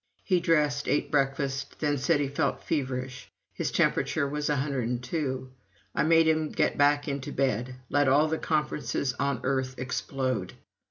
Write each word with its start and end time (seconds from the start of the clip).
He 0.23 0.39
dressed, 0.39 0.87
ate 0.87 1.11
breakfast, 1.11 1.79
then 1.79 1.99
said 1.99 2.19
he 2.19 2.27
felt 2.27 2.63
feverish. 2.63 3.29
His 3.53 3.71
temperature 3.71 4.27
was 4.27 4.49
102. 4.49 5.47
I 5.93 6.01
made 6.01 6.27
him 6.27 6.49
get 6.49 6.75
back 6.75 7.07
into 7.07 7.31
bed 7.31 7.75
let 7.87 8.07
all 8.07 8.27
the 8.27 8.39
conferences 8.39 9.13
on 9.19 9.41
earth 9.43 9.75
explode. 9.77 10.53